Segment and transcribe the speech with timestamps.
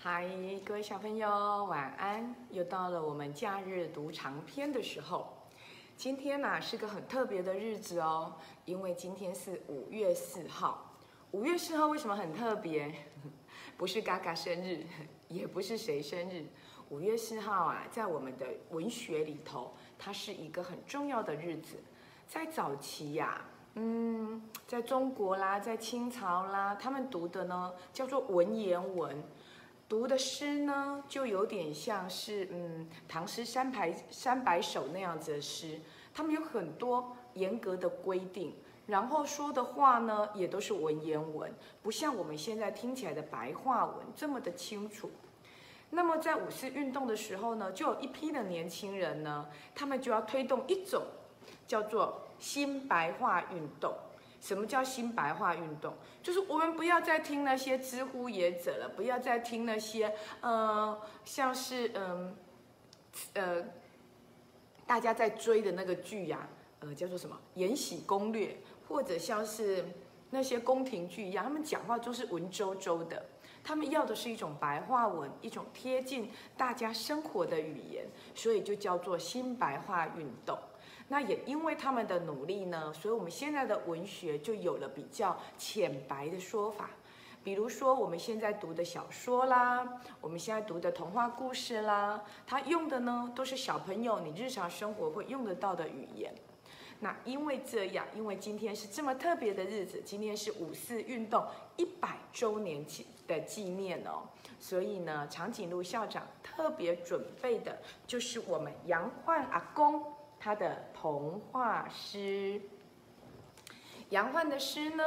[0.00, 0.28] 嗨，
[0.64, 2.32] 各位小朋友，晚安！
[2.50, 5.26] 又到了我们假日读长篇的时候。
[5.96, 8.32] 今天呢、是个很特别的日子哦，
[8.64, 10.94] 因为今天是五月四号。
[11.32, 12.94] 五月四号为什么很特别？
[13.76, 14.86] 不是嘎嘎生日，
[15.26, 16.46] 也不是谁生日。
[16.90, 21.76] 五月四号啊，在我们的文学里头，它是一个很重要的日子。
[22.28, 23.44] 在早期呀、
[23.74, 29.20] 嗯，在中国啦，在清朝啦，他们读的呢叫做文言文。
[29.88, 35.80] 读的诗呢，就有点像是嗯唐诗三百三百首那样子的诗，
[36.12, 38.54] 他们有很多严格的规定，
[38.86, 41.50] 然后说的话呢也都是文言文，
[41.82, 45.10] 不像我们现在听起来的白话文这么的清楚。
[45.90, 51.02] 那么在五四运动的时候呢，就有一批的年轻人呢，他们就要推动一种
[51.66, 53.94] 叫做新白话运动。
[54.40, 55.94] 什么叫新白话运动？
[56.22, 62.36] 就是我们不要再听那些知乎野者了，不要再听那些呃，像是嗯
[63.34, 63.64] 呃
[64.86, 66.48] 大家在追的那个剧呀、
[66.80, 68.46] 呃，叫做什么《延禧攻略》，
[68.88, 69.84] 或者像是
[70.30, 73.24] 那些宫廷剧一样，他们讲话都是文绉绉的。
[73.64, 80.58] 他们要的是一种白话文，一种贴近大家生活的语言，所以就叫做新白话运动。
[81.08, 86.90] 那也因为他们的努力呢，所以我们现在的文学就有了比较浅白的说法。
[87.42, 96.34] 比如说我们现在读的小说啦，我们现在读的童话故事啦，它用的呢都是小朋友你日常生活会用得到的语言。
[97.00, 104.24] 那因为这样，因为今天是这么特别的日子，今天是五四运动一百周年纪的纪念哦，
[104.58, 110.04] 所以呢，长颈鹿校长特别准备的就是我们杨焕阿公
[110.38, 112.60] 他的童话诗。
[114.10, 115.04] 杨焕的诗呢，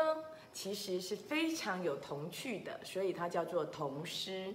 [0.53, 4.53] 其实是非常有童趣的，所以它叫做童诗。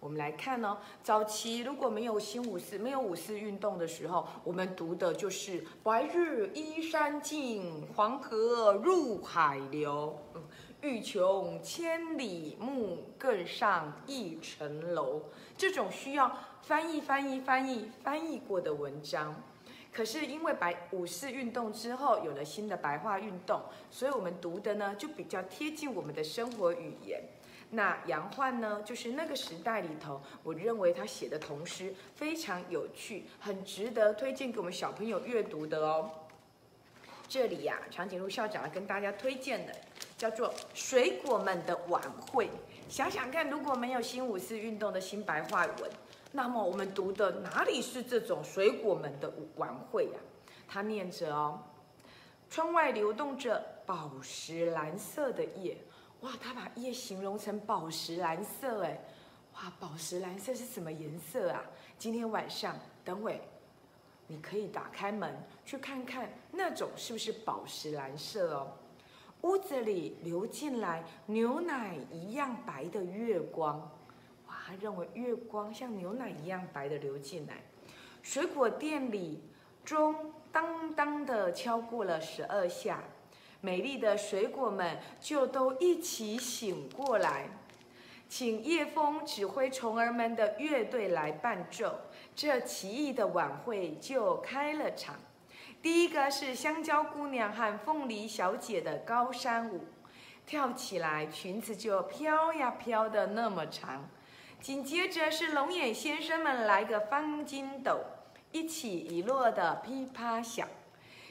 [0.00, 10.16] 我们来看哦，早期如果没有新五四、没有五四运动的时候，我们读的就是“白日依山尽，黄河入海流”。
[10.80, 15.22] 欲穷千里目，更上一层楼。
[15.56, 16.32] 这种需要
[16.62, 19.34] 翻译、翻译、翻译、翻译过的文章。
[19.92, 23.60] 可是因为白五四运动之后有了新的白话运动，
[23.90, 27.22] 所以我们读的呢就比较贴近我们的生活语言。
[27.70, 36.10] 那杨焕呢，就是那个时代里头，我认为他写的童诗非常有趣，很值得推荐给我们小朋友阅读的哦。
[37.28, 39.74] 这里呀、长颈鹿校长要跟大家推荐的
[40.16, 42.00] 叫做《水果们的晚
[42.32, 42.46] 会》。
[42.88, 45.90] 想想看，如果没有新五四运动的新白话文，
[46.30, 50.20] 那么我们读的哪里是这种水果们的晚会呀、
[50.68, 51.58] 他念着哦，
[52.50, 55.76] 窗外流动着宝石蓝色的夜。
[56.20, 59.00] 哇，他把夜形容成宝石蓝色，哎，
[59.54, 61.62] 哇，宝石蓝色是什么颜色啊？
[61.96, 63.40] 今天晚上，等会
[64.26, 65.34] 你可以打开门
[65.64, 68.72] 去看看，那种是不是宝石蓝色哦？
[69.42, 73.88] 屋子里流进来牛奶一样白的月光，
[74.68, 77.54] 他认为月光像牛奶一样白的流进来。
[78.22, 79.42] 水果店里
[79.82, 83.02] 钟当当的敲过了十二下，
[83.62, 87.48] 美丽的水果们就都一起醒过来，
[88.28, 91.98] 请叶枫指挥虫儿们的乐队来伴奏，
[92.36, 95.16] 这奇异的晚会就开了场。
[95.80, 99.80] 第一个是香蕉姑娘和凤梨小姐的高山舞，
[100.44, 104.06] 跳起来裙子就飘呀飘的那么长。
[104.60, 108.00] 紧接着是龙眼先生们来个翻筋斗，
[108.50, 110.66] 一起一落的噼啪响。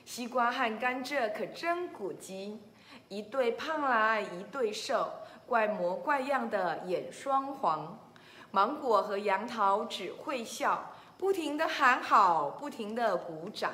[0.06, 2.62] 西瓜和甘蔗可真古鸡，
[3.10, 5.12] 一对胖来一对瘦，
[5.46, 8.00] 怪模怪样的眼双黄。
[8.52, 13.74] 芒果和杨桃只会笑，不停的喊好，不停的鼓掌。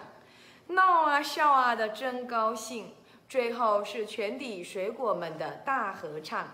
[0.68, 2.92] 闹啊笑啊的真高兴，
[3.30, 6.48] 最后是全体水果们的大合唱，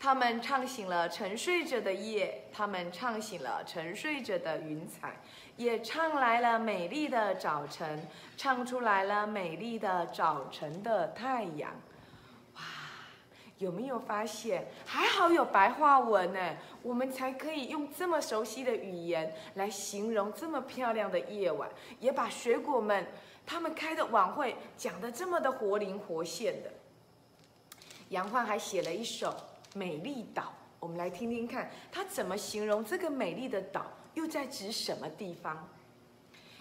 [0.00, 5.16] 他们唱醒了沉睡着的夜，他们唱醒了沉睡着的云彩，
[5.56, 8.06] 也唱来了美丽的早晨，
[8.36, 11.72] 唱出来了美丽的早晨的太阳。
[12.54, 12.60] 哇，
[13.58, 14.68] 有没有发现？
[14.86, 21.68] 还好有白话文呢，我们才可以用这么熟悉的语言来形容这么漂亮的夜晚，
[21.98, 23.04] 也把水果们。
[23.44, 26.70] 他们开的晚会讲的这么的活灵活现的。
[28.10, 29.30] 杨焕还写了一首
[29.74, 30.42] 《美丽岛》，
[30.80, 35.68] 我们来听听看他怎么形容这个美丽的岛又在指什么地方。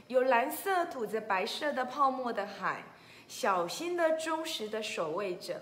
[0.07, 2.83] 有蓝色吐着白色的泡沫的海，
[3.27, 5.61] 小心的忠实的守卫着。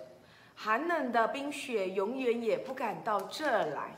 [0.54, 3.96] 寒冷的冰雪永远也不敢到这来。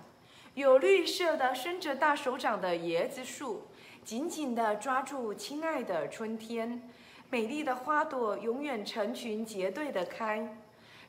[0.56, 3.68] 有绿色的伸着大手掌的椰子树，
[4.04, 6.82] 紧紧地抓住亲爱的春天。
[7.30, 10.58] 美丽的花朵永远成群结队地开，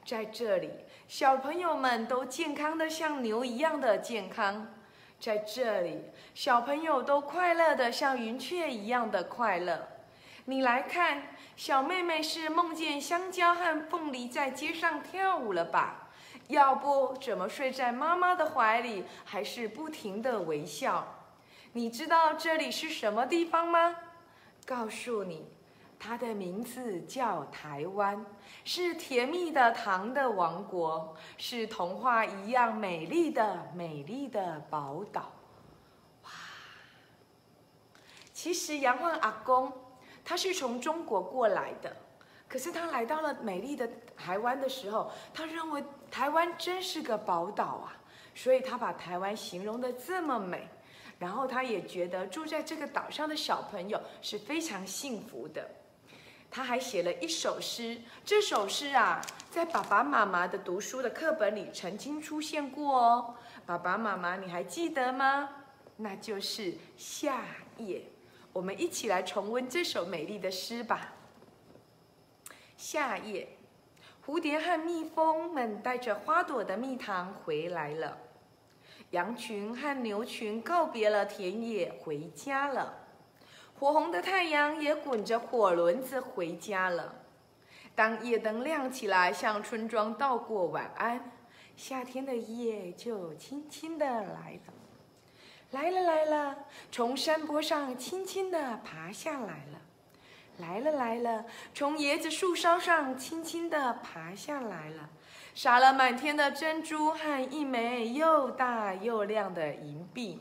[0.08, 0.70] 在这里，
[1.06, 4.66] 小朋友们都健康的像牛一样的健康。
[5.20, 6.00] 在这里，
[6.34, 9.87] 小朋友都快乐的像云雀一样的快乐。
[10.46, 11.25] 你来看，
[11.56, 16.08] 小妹妹是梦见香蕉和凤梨在街上跳舞了吧？
[16.46, 21.06] 要不怎么睡在妈妈的怀里，还是不停的微笑？
[21.72, 23.94] 你知道这里是什么地方吗？
[24.64, 25.46] 告诉你。
[25.99, 28.25] 它的名字叫台湾，
[28.65, 35.33] 是甜蜜的糖的王国，是童话一样美丽的美丽的宝岛。
[36.23, 36.31] 哇！
[38.33, 39.73] 其实杨焕阿公
[40.25, 41.95] 他是从中国过来的，
[42.47, 47.97] 可是他来到了美丽的台湾的时候，他认为台湾真是个宝岛啊，
[48.35, 50.69] 所以他把台湾形容的这么美，
[51.19, 55.69] 然后他也觉得住在这个岛上的小朋友是非常幸福的。
[56.50, 63.35] 他还写了一首诗，这首诗啊，在爸爸妈妈的读书的课本里曾经出现过哦。
[63.67, 65.50] 爸爸妈妈，你还记得吗？
[65.97, 67.45] 那就是《夏
[67.77, 67.99] 夜》。
[68.53, 71.12] 我们一起来重温这首美丽的诗吧。
[72.77, 73.49] 《夏夜》，
[74.27, 78.17] 蝴蝶和蜜蜂们带着花朵的蜜糖回来了，
[79.11, 82.94] 羊群和牛群告别了田野，回家了。
[83.79, 87.15] 火红的太阳也滚着火轮子回家了。
[87.95, 91.31] 当夜灯亮起来，向村庄道过晚安，
[91.77, 94.73] 夏天的夜就轻轻地来了，
[95.71, 96.57] 来了来了，
[96.91, 99.81] 从山坡上轻轻地爬下来了，
[100.59, 105.09] 来了来了，从椰子树梢上轻轻地爬下来了，
[105.55, 110.41] 撒了满天的珍珠和一枚又大又亮的银币。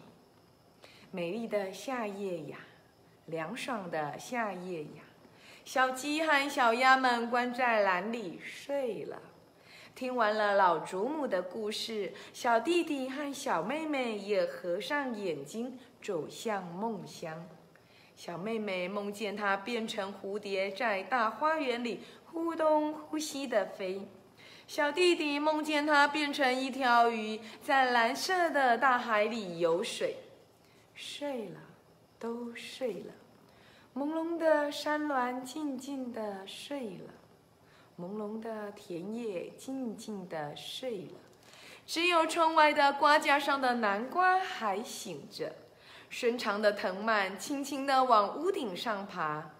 [1.11, 2.57] 美丽的夏夜呀！
[3.27, 5.03] 凉爽的夏夜呀，
[5.63, 9.21] 小鸡和小鸭们关在篮里睡了。
[9.93, 17.47] 听完了老祖母的故事，小弟弟和小妹妹也合上眼睛，走向梦乡。
[18.15, 24.07] 小妹妹梦见她变成蝴蝶，在大花园里忽东忽西的飞。
[24.67, 30.17] 小弟弟梦见他变成一条鱼，在蓝色的大海里游水。
[30.93, 31.66] 睡了。
[32.19, 33.13] 都睡了，
[33.95, 37.13] 朦胧的山峦静静的睡了，
[37.99, 41.19] 朦胧的田野静静的睡了，
[41.85, 45.53] 只有窗外的瓜架上的南瓜还醒着，
[46.09, 49.51] 伸长的藤蔓轻轻地往屋顶上爬，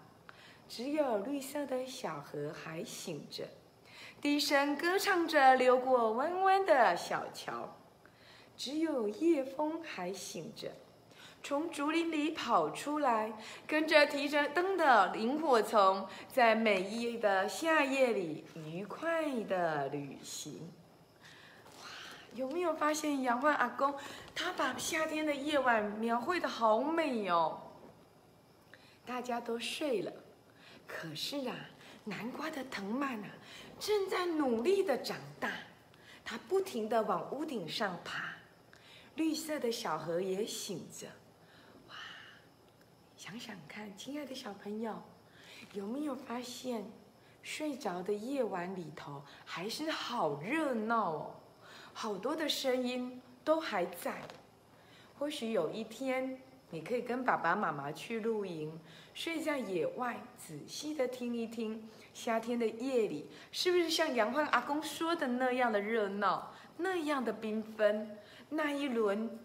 [0.68, 3.48] 只有绿色的小河还醒着，
[4.20, 7.78] 低声歌唱着流过弯弯的小桥，
[8.58, 10.72] 只有夜风还醒着。
[11.44, 13.32] 从竹林里跑出来，
[13.66, 20.70] 跟着提着灯的萤火虫，在美丽的夏夜里愉快的旅行。
[21.80, 21.88] 哇，
[22.34, 23.96] 有没有发现杨焕阿公
[24.36, 27.62] 他把夏天的夜晚描绘的好美哦？
[29.06, 30.12] 大家都睡了，
[30.86, 31.56] 可是啊，
[32.04, 33.30] 南瓜的藤蔓啊，
[33.80, 35.50] 正在努力的长大，
[36.26, 38.34] 它不停的往屋顶上爬。
[39.16, 41.08] 绿色的小河也醒着。
[43.28, 45.04] 想想看，亲爱的小朋友，
[45.74, 46.86] 有没有发现，
[47.44, 51.36] 睡着的夜晚里头还是好热闹哦，
[51.92, 54.22] 好多的声音都还在。
[55.20, 58.72] 或许有一天，你可以跟爸爸妈妈去露营，
[59.14, 68.18] 睡在野外，仔细的听一听，夏天的夜里是不是像杨焕阿公说的那样的热闹，那样的缤纷？
[68.48, 69.38] 那一轮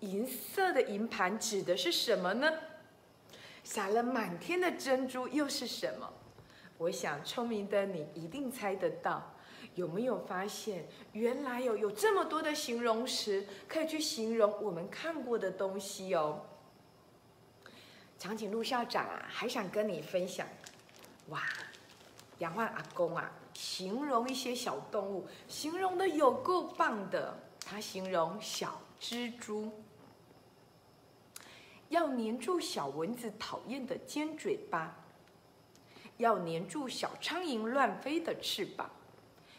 [0.00, 2.52] 银色的银盘指的是什么呢？
[3.64, 6.12] 撒了满天的珍珠又是什么？
[6.78, 9.34] 我想聪明的你一定猜得到。
[9.74, 16.40] 有没有发现，原来有有这么多的形容词可以去形容我们看过的东西哦？
[18.18, 20.46] 长颈鹿校长啊，还想跟你分享。
[21.28, 21.42] 哇，
[22.38, 27.34] 杨焕阿公啊，形容一些小动物，形容的有够棒的。
[27.64, 29.72] 他形容小蜘蛛。
[31.92, 34.94] 要黏住小蚊子讨厌的尖嘴巴，
[36.16, 38.88] 要黏住小苍蝇乱飞的翅膀。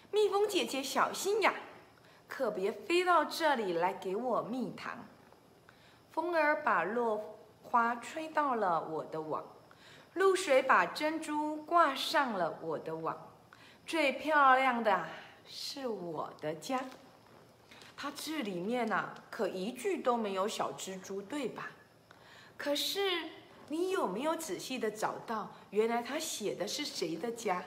[0.09, 1.53] 蜜蜂姐姐小心呀，
[2.27, 4.97] 可别飞到这里来给我蜜糖。
[6.09, 9.43] 风儿把落花吹到了我的网，
[10.15, 13.15] 露水把珍珠挂上了我的网。
[13.85, 15.05] 最漂亮的
[15.45, 16.83] 是我的家。
[17.95, 21.69] 它这里面呐，可一句都没有小蜘蛛，对吧？
[22.63, 23.01] 可是
[23.67, 27.61] 你有没有仔细的找到，原来他写的是谁的家？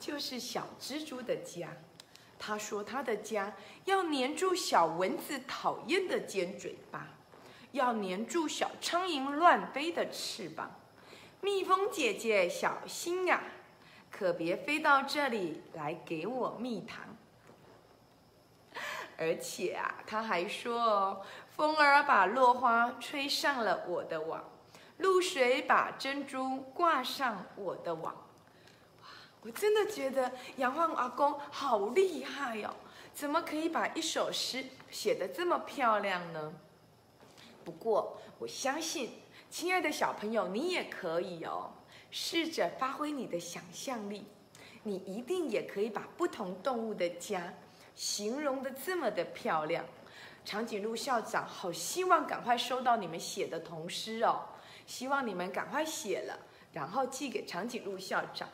[0.00, 1.68] 就是小蜘蛛的家。
[2.36, 7.06] 他说他的家要粘住小蚊子讨厌的尖嘴巴，
[7.70, 10.80] 要粘住小苍蝇乱飞的翅膀。
[11.40, 13.40] 蜜蜂姐姐小心呀，
[14.10, 17.16] 可别飞到这里来给我蜜糖。
[19.16, 21.22] 而且啊，他还说哦，
[21.56, 24.44] 风儿把落花吹上了我的网，
[24.98, 28.12] 露水把珍珠挂上我的网。
[29.00, 29.08] 哇，
[29.40, 32.68] 我真的觉得杨焕阿公好厉害哟！
[33.14, 36.52] 怎么可以把一首诗写得这么漂亮呢？
[37.64, 39.12] 不过我相信，
[39.48, 41.70] 亲爱的小朋友，你也可以哦，
[42.10, 44.26] 试着发挥你的想象力，
[44.82, 47.54] 你一定也可以把不同动物的家。
[47.94, 49.82] 形容的这么的漂亮，
[50.46, 54.44] 长颈鹿校长好希望赶快收到你们写的童诗哦，
[54.86, 56.38] 希望你们赶快写了，
[56.72, 58.48] 然后寄给长颈鹿校长，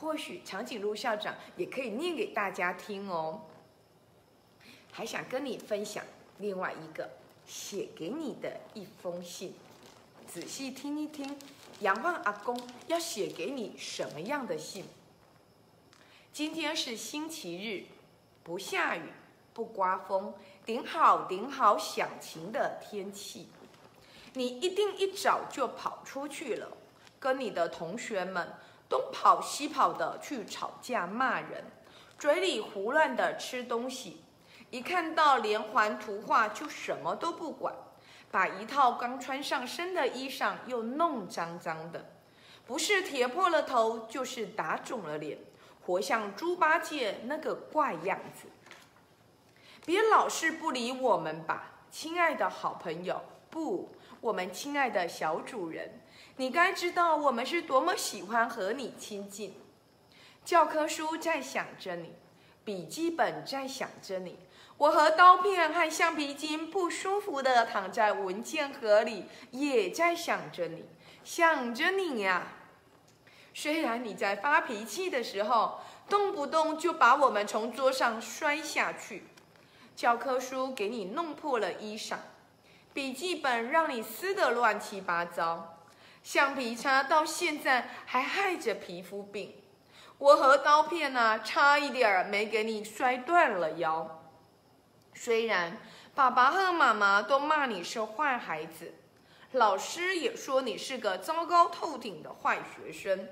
[0.00, 3.42] 或许长颈鹿校长也可以念给大家听哦。
[4.90, 6.04] 还想跟你分享
[6.38, 7.08] 另外一个
[7.46, 9.54] 写给你的一封信，
[10.26, 11.38] 仔细听一听，
[11.78, 14.84] 杨望阿公要写给你什么样的信？
[16.32, 17.86] 今天是星期日。
[18.42, 19.02] 不下雨，
[19.52, 20.32] 不刮风，
[20.66, 23.48] 顶好顶好响晴的天气，
[24.32, 26.66] 你一定一早就跑出去了，
[27.20, 28.52] 跟你的同学们
[28.88, 31.64] 东跑西跑的去吵架骂人，
[32.18, 34.24] 嘴里胡乱的吃东西，
[34.70, 37.72] 一看到连环图画就什么都不管，
[38.32, 42.04] 把一套刚穿上身的衣裳又弄脏脏的，
[42.66, 45.38] 不是铁破了头，就是打肿了脸。
[45.86, 48.48] 活像猪八戒那个怪样子，
[49.86, 53.22] 别老是不理我们吧，亲爱的好朋友。
[53.48, 53.88] 不，
[54.20, 56.00] 我们亲爱的小主人，
[56.38, 59.54] 你该知道我们是多么喜欢和你亲近。
[60.44, 62.12] 教科书在想着你，
[62.64, 64.36] 笔记本在想着你，
[64.76, 70.84] 我和刀片和橡皮筋不舒服的躺在文件盒里，也在想着你，
[71.22, 72.48] 想着你呀。
[73.54, 79.22] 虽然你在发脾气的时候，动不动就把我们从桌上摔下去，
[79.96, 82.16] 教科书给你弄破了衣裳，
[82.92, 85.78] 笔记本让你撕得乱七八糟，
[86.22, 89.54] 橡皮擦到现在还害着皮肤病，
[90.18, 94.22] 我和刀片呢，差一点没给你摔断了腰。
[95.14, 95.78] 虽然
[96.14, 98.92] 爸爸和妈妈都骂你是坏孩子，
[99.52, 103.26] 老师也说你是个糟糕透顶的坏学生。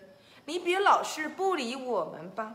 [0.47, 2.55] 你别老是不理我们吧，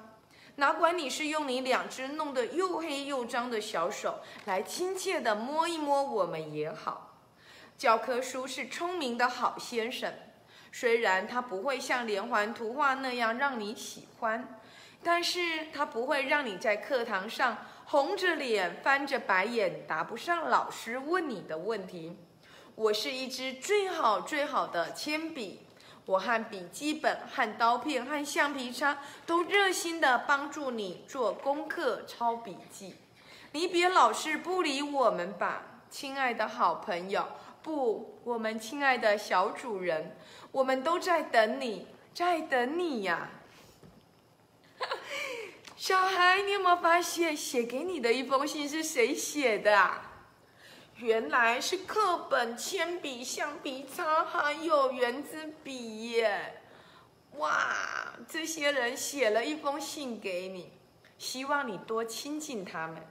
[0.60, 7.18] 哪管你是用你两只弄得又黑又脏的小手来亲切地摸一摸我们也好。
[7.78, 10.14] 教科书是聪明的好先生，
[10.70, 14.60] 虽然他不会像连环图画那样让你喜欢，
[15.02, 22.18] 但是他不会让你在课堂上红着脸翻着白眼答不上老师问你的问题。
[22.76, 25.66] 我是一支最好最好的铅笔。
[26.10, 28.98] 我和笔记本、和刀片、和橡皮擦
[29.28, 32.96] 都热心的帮助你做功课、抄笔记。
[33.52, 37.28] 你别老是不理我们吧，亲爱的好朋友。
[37.62, 40.18] 不，我们亲爱的小主人，
[40.52, 43.30] 我们都在等你，在等你呀。
[45.78, 50.09] 小孩，你有没有发现写给你的一封信是谁写的啊？
[51.00, 56.62] 原来是课本、铅笔、橡皮擦，还有圆珠笔耶！
[57.38, 60.74] 哇，这些人写了一封信给你，
[61.18, 63.02] 希望你多亲近他们。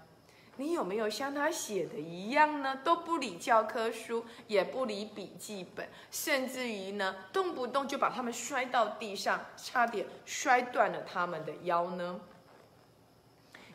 [0.56, 2.78] 你有没有像他写的一样呢？
[2.84, 12.20] 都不理教科书，也不理笔记本，甚至于呢，动不动就把他们摔到地上，差点摔断了他们的腰呢？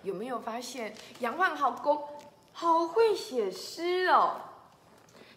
[0.03, 2.07] 有没有发现杨万豪公？
[2.63, 4.37] 好会写诗哦！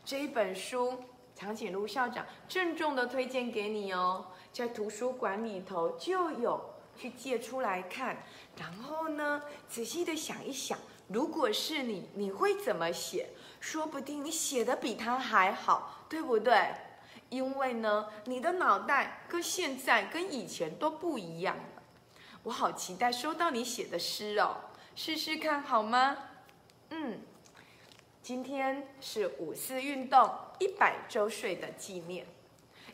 [0.05, 0.97] 这一本书，
[1.35, 8.19] 长颈鹿校长郑重的推荐给你哦，在图书馆里头就有，去借出来看。
[8.57, 10.79] 然后呢，仔细的想一想，
[11.09, 13.31] 如果是你，你会怎么写？
[13.59, 16.77] 说不定你写的比他还好，对不对？
[17.31, 21.83] 因为呢，你的脑袋跟现在跟以前都不一样了。
[22.45, 24.59] 我好期待收到你写的诗哦，
[24.95, 26.17] 试试看好吗？
[26.91, 27.19] 嗯，
[28.23, 32.27] 今天是五四运动一百周岁的纪念，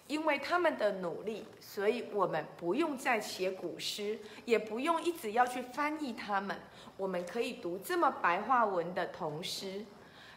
[0.07, 6.59] 因为他们的努力，所以我们不用再写古诗，也不用一直要去翻译他们，
[6.97, 9.85] 我们可以读这么白话文的童诗。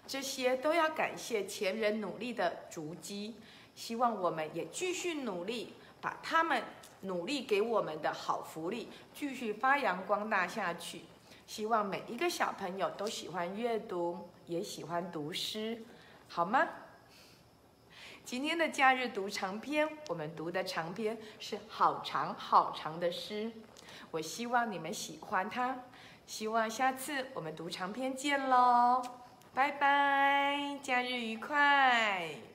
[0.06, 3.36] 这些都要感谢前人努力的足迹。
[3.74, 6.64] 希望我们也继续努力，把他们
[7.02, 11.02] 努力给我们的好福利继续发扬光大下去。
[11.46, 15.84] 希望每一个小朋友都喜欢阅读，也喜欢读诗，
[16.28, 16.68] 好吗？
[18.24, 23.52] 今天的假日读长篇，我们读的长篇是好长好长的诗。
[24.10, 25.78] 我希望你们喜欢它，
[26.26, 29.04] 希望下次我们读长篇见喽，
[29.54, 32.55] 拜拜，假日愉快。